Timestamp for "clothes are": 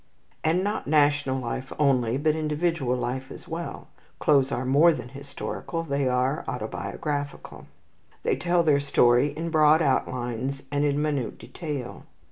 4.17-4.65